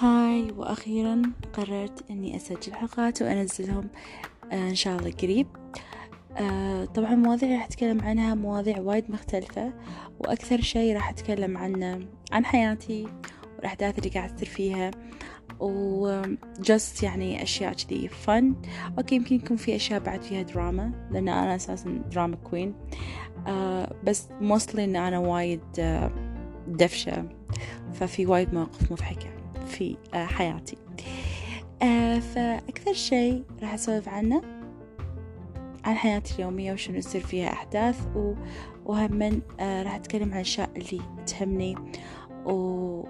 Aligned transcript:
Hi 0.00 0.52
وأخيرا 0.56 1.22
قررت 1.52 2.10
أني 2.10 2.36
أسجل 2.36 2.74
حلقات 2.74 3.22
وأنزلهم 3.22 3.88
آه، 4.52 4.68
إن 4.68 4.74
شاء 4.74 4.98
الله 4.98 5.10
قريب. 5.10 5.46
آه، 6.36 6.84
طبعا 6.84 7.12
المواضيع 7.12 7.52
راح 7.52 7.64
أتكلم 7.64 8.00
عنها 8.00 8.34
مواضيع 8.34 8.80
وايد 8.80 9.10
مختلفة 9.10 9.72
وأكثر 10.18 10.60
شي 10.60 10.92
راح 10.94 11.10
أتكلم 11.10 11.58
عن 11.58 12.06
عن 12.32 12.44
حياتي 12.44 13.06
والأحداث 13.56 13.98
اللي 13.98 14.10
قاعد 14.10 14.36
تصير 14.36 14.48
فيها 14.48 14.90
و 15.60 15.88
just 15.88 17.02
يعني 17.02 17.42
أشياء 17.42 17.72
كذي 17.72 18.08
fun 18.08 18.54
okay 18.98 19.14
يمكن 19.14 19.36
يكون 19.36 19.56
في 19.56 19.76
أشياء 19.76 20.00
بعد 20.00 20.22
فيها 20.22 20.42
دراما 20.42 21.08
لأن 21.10 21.28
أنا 21.28 21.56
أساسا 21.56 22.02
drama 22.12 22.36
queen 22.36 22.74
آه 23.46 23.94
بس 24.04 24.28
موصلي 24.40 24.84
إن 24.84 24.96
أنا 24.96 25.18
وايد 25.18 25.60
آه 25.78 26.10
دفشة 26.68 27.28
ففي 27.92 28.26
وايد 28.26 28.54
مواقف 28.54 28.92
مضحكة. 28.92 29.39
في 29.70 29.96
آه 30.14 30.26
حياتي. 30.26 30.76
آه 31.82 32.18
فأكثر 32.18 32.92
شيء 32.92 33.44
راح 33.62 33.74
أسولف 33.74 34.08
عنه 34.08 34.42
عن 35.84 35.94
حياتي 35.94 36.34
اليومية 36.34 36.72
وشنو 36.72 36.96
يصير 36.96 37.20
فيها 37.20 37.52
أحداث 37.52 38.06
و... 38.16 38.34
وهم 38.84 39.42
آه 39.60 39.82
راح 39.82 39.94
أتكلم 39.94 40.28
عن 40.28 40.34
الأشياء 40.34 40.70
اللي 40.76 41.00
تهمني. 41.26 41.74
و... 42.44 43.04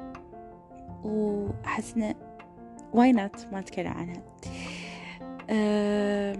وأحس 1.04 1.94
إنه 1.96 2.14
why 2.92 3.12
not 3.12 3.46
ما 3.52 3.58
أتكلم 3.58 3.92
عنها. 3.92 4.22
أه 5.50 6.36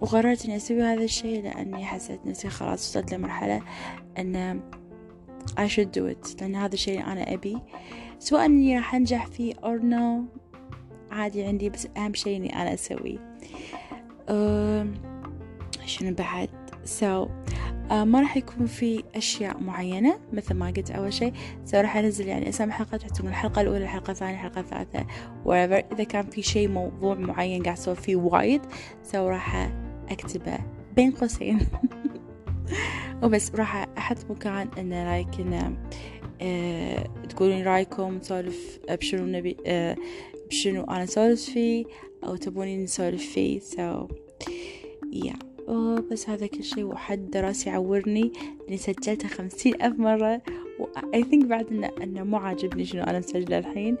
وقررت 0.00 0.44
إني 0.44 0.56
أسوي 0.56 0.82
هذا 0.82 1.04
الشيء 1.04 1.42
لأني 1.42 1.84
حسيت 1.84 2.26
نفسي 2.26 2.48
خلاص 2.48 2.88
وصلت 2.88 3.14
لمرحلة 3.14 3.62
أن 4.18 4.60
I 5.56 5.68
should 5.68 5.92
do 5.92 6.06
it. 6.06 6.40
لأن 6.40 6.54
هذا 6.54 6.74
الشيء 6.74 7.00
أنا 7.06 7.34
أبي. 7.34 7.58
سواء 8.18 8.46
إني 8.46 8.76
راح 8.76 8.94
أنجح 8.94 9.26
فيه 9.26 9.54
or 9.54 9.80
no 9.82 10.38
عادي 11.10 11.44
عندي 11.44 11.70
بس 11.70 11.88
أهم 11.96 12.14
شيء 12.14 12.36
إني 12.36 12.62
أنا 12.62 12.74
أسويه 12.74 13.18
شنو 15.86 16.14
بعد؟ 16.14 16.48
So 17.00 17.28
آه 17.90 18.04
ما 18.04 18.20
راح 18.20 18.36
يكون 18.36 18.66
في 18.66 19.04
أشياء 19.14 19.60
معينة 19.60 20.18
مثل 20.32 20.54
ما 20.54 20.66
قلت 20.66 20.90
أول 20.90 21.12
شيء. 21.12 21.32
so 21.64 21.80
راح 21.80 21.96
أنزل 21.96 22.26
يعني 22.26 22.48
أسامي 22.48 22.72
حلقات 22.72 23.02
راح 23.02 23.10
تكون 23.10 23.28
الحلقة 23.30 23.60
الأولى 23.60 23.84
الحلقة 23.84 24.10
الثانية 24.10 24.34
الحلقة 24.34 24.60
الثالثة 24.60 25.06
whatever. 25.44 25.92
إذا 25.92 26.04
كان 26.04 26.26
في 26.26 26.42
شيء 26.42 26.68
موضوع 26.68 27.14
معين 27.14 27.62
قاعد 27.62 27.76
أسولف 27.78 28.00
فيه 28.00 28.16
وايد 28.16 28.60
so 29.02 29.28
راح 29.28 29.70
أكتبه 30.10 30.58
بين 30.96 31.10
قوسين. 31.10 31.58
وبس 33.22 33.54
راح 33.54 33.86
أحط 33.98 34.16
مكان 34.30 34.68
إنه 34.78 35.04
like 35.04 35.40
إنه 35.40 35.76
أه 36.42 37.04
تقولون 37.28 37.62
رأيكم 37.62 38.14
نسولف 38.14 38.78
بشنو 38.90 39.26
نبي 39.26 39.56
أه 39.66 39.96
بشنو 40.50 40.84
أنا 40.84 41.04
أسولف 41.04 41.42
فيه 41.42 41.84
أو 42.24 42.36
تبوني 42.36 42.76
نسولف 42.76 43.30
فيه. 43.32 43.58
so 43.60 44.06
so, 44.06 44.10
yeah. 45.14 45.38
أوه 45.68 46.00
بس 46.00 46.28
هذا 46.28 46.46
كل 46.46 46.64
شيء 46.64 46.84
وحد 46.84 47.36
راسي 47.36 47.70
يعورني 47.70 48.32
إني 48.68 48.76
سجلتها 48.76 49.28
خمسين 49.28 49.82
ألف 49.82 49.98
مرة 49.98 50.42
و 50.80 50.84
think 51.14 51.44
بعد 51.44 51.66
انه 51.70 51.90
انه 52.02 52.22
مو 52.22 52.36
عاجبني 52.36 52.84
شنو 52.84 53.02
أنا 53.02 53.18
مسجلة 53.18 53.58
الحين. 53.58 53.96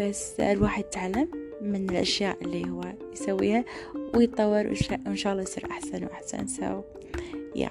بس 0.00 0.40
الواحد 0.40 0.84
يتعلم 0.84 1.28
من 1.62 1.90
الأشياء 1.90 2.36
اللي 2.42 2.70
هو 2.70 2.80
يسويها 3.12 3.64
ويتطور 4.14 4.66
وإن 5.06 5.16
شاء 5.16 5.32
الله 5.32 5.42
يصير 5.42 5.70
أحسن 5.70 6.04
وأحسن. 6.04 6.46
سو 6.46 6.82
يا 7.56 7.70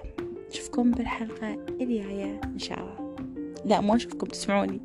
اشوفكم 0.70 0.92
بالحلقة 0.92 1.66
الجاية 1.82 2.42
إن 2.44 2.60
شاء 2.60 2.80
الله. 2.80 3.16
لا 3.66 3.82
ما 3.82 3.96
اشوفكم 3.96 4.28
تسمعوني. 4.28 4.82